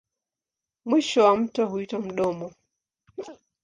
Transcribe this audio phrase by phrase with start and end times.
[0.85, 2.51] Mwisho wa mto huitwa mdomo.